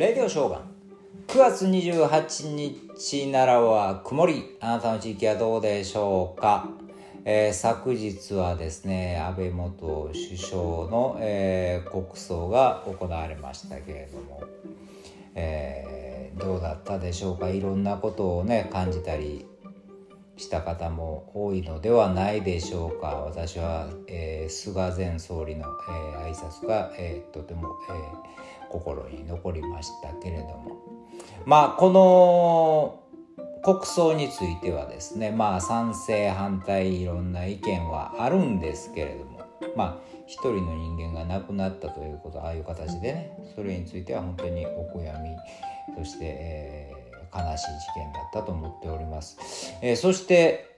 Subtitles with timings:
[0.00, 0.60] レディオショーガン。
[1.28, 4.56] 9月28日奈良は曇り。
[4.58, 6.70] あなたの地域はどうでしょうか、
[7.26, 10.56] えー、昨日はですね安倍元首相
[10.88, 14.42] の、えー、国葬が行われましたけれども、
[15.34, 17.50] えー、どうだったでしょうか？
[17.50, 19.44] いろんなことをね感じたり
[20.38, 23.08] した方も多いのではないでしょうか？
[23.08, 27.96] 私は、えー、菅前総理の、えー、挨拶が、えー、とても、えー、
[28.70, 30.82] 心に残りましたけれども
[31.44, 33.02] まあこの
[33.62, 39.40] 国葬についてはですねまあ賛成反対いろんな意見はあるんですけれども
[39.76, 45.30] まあ一人の人間が亡くなったということああいう形でねそれについては本当にお悔やみ
[45.96, 47.00] そして、えー
[47.32, 49.38] 悲しい事件だったと思っております。
[49.80, 50.68] えー、そして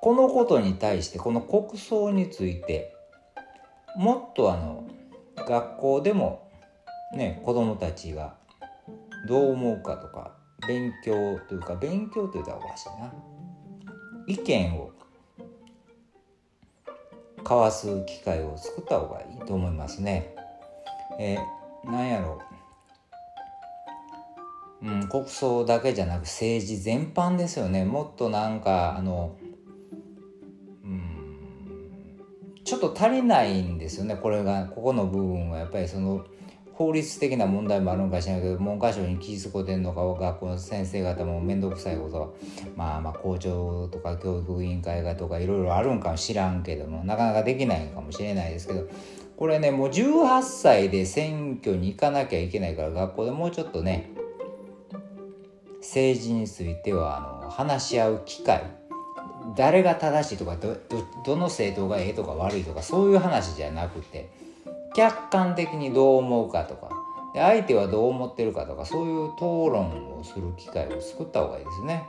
[0.00, 2.94] このことに対してこの国葬について
[3.96, 4.84] もっとあの
[5.36, 6.50] 学校でも
[7.14, 8.34] ね子どもたちが
[9.28, 10.32] どう思うかとか
[10.66, 13.12] 勉強というか勉強というとおかしいな。
[14.26, 14.90] 意見を
[17.38, 20.34] 交わす機会を作った方がいいと思いますね。
[21.18, 22.40] えー、なんやろ。
[24.82, 27.84] ううん、国葬だけじゃなく政治全般ですよね。
[27.84, 29.36] もっとなんかあの、
[32.94, 34.16] 足りないんですよね。
[34.16, 36.24] これがここの部分はやっぱりその
[36.74, 42.28] 法律的な問題もあるのかしらけど文科省に気づこてんのか学校の先生方も面倒くさいことは
[42.76, 48.88] まあまあ校長とか教育委員会がとかいろいろあるんかもしらんけどもなかなかできないかもしれないですけど
[49.36, 54.10] これねもう18歳で選挙に行かなきゃいけないから学校でもうちょっとね
[55.80, 58.64] 政治についてはあの話し合う機会
[59.56, 60.76] 誰が正しいとかど
[61.24, 64.30] どの政党がええとか悪いとかそういう話じゃなくて
[64.94, 66.90] 客観的にどう思うかとか
[67.34, 72.04] で相手はどう思ってるかとかそういう討論をする機会を作った方がいいですね。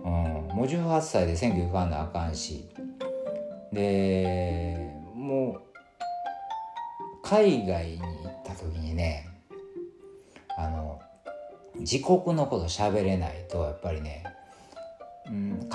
[0.00, 0.06] うん、
[0.54, 2.68] もう18歳で選挙行かなあかんし
[3.72, 5.60] でもう
[7.22, 9.28] 海外に行った時にね
[10.56, 11.00] あの
[11.80, 14.24] 自国のこと喋れないとやっぱりね、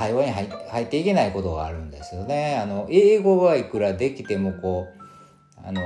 [0.03, 2.57] 会話に入っていけないことがあるんですよね。
[2.61, 4.87] あの英語はいくらできてもこ
[5.63, 5.81] うあの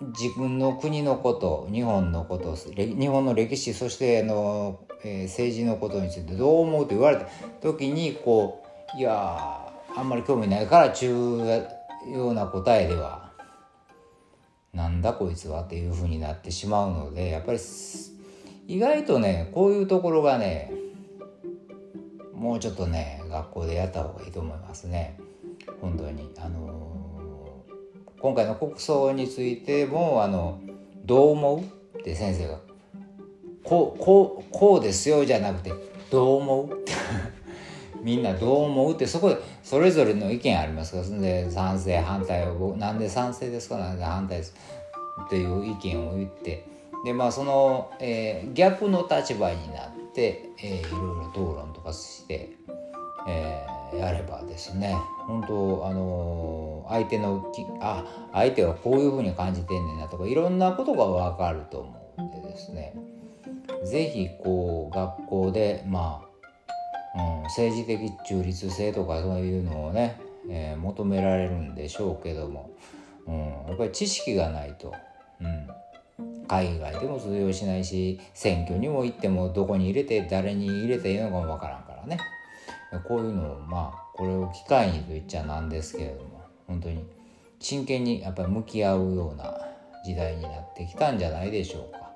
[0.00, 7.26] 自分の国のこと日本のこと日本の歴史そしてあの、えー、政治のことについてどう思うと言われた
[7.62, 8.62] 時にこ
[8.94, 13.30] ういやあんまり興味ないからちゅうような答えでは
[14.74, 17.58] なんだこいつはっていうふうになってしまうのでやっぱり
[18.66, 20.81] 意外とねこういうところがね
[22.42, 25.16] もうちょっとね学校でやった方がいいと思いますね。
[25.80, 26.28] 本当に。
[26.38, 30.58] あのー、今回の国葬についてもあの
[31.04, 31.56] どう思
[31.94, 32.58] うって先生が
[33.62, 35.72] こうこうこうですよじゃなくて
[36.10, 36.84] どう思う？
[38.02, 40.98] みんなどう思うってそこでそれぞれの意見ありますか？
[40.98, 43.78] らそれで賛成反対をなんで賛成ですか？
[43.78, 44.54] なんで反対です？
[45.26, 46.64] っていう意見を言って
[47.04, 52.50] でまあその、えー、逆の立場になって、えー、いろいろ討論とかして、
[53.26, 54.94] えー、やればですね
[55.26, 62.94] 本当あのー、相手のきあ相手はこういうふうに感じてんねんなとかいろんなことが分かると思うんでですね
[63.84, 66.22] 是非こう学校でま
[67.16, 72.70] あ、うん、政治的中立性とかそういうのをね、えー、求められるんでしょうけども、
[73.26, 74.94] うん、やっぱり知識がないと。
[75.40, 75.66] うん
[76.52, 82.18] 海外でも通用しないし選挙にも行ってもどこに入れて誰に入れていいのかもわからんからね。
[83.08, 87.06] こういうのをまあこれを機会にと言っちゃなんですけれども本当に
[87.58, 89.66] 真剣にやっぱり向き合うような
[90.04, 92.10] 時代になってきたんじゃないでしょうか。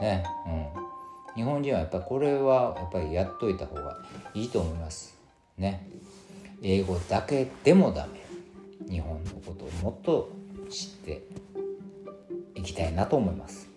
[0.00, 0.24] ね。
[1.36, 1.42] うん。
[1.42, 3.98] 日本人はやっぱりこれはやっぱりやっといた方が
[4.32, 5.14] いいと思います。
[5.58, 5.86] ね。
[6.62, 8.24] 英語だけでもダメ。
[8.90, 10.30] 日本のことをもっと
[10.70, 11.22] 知って
[12.54, 13.73] いきたいなと思います。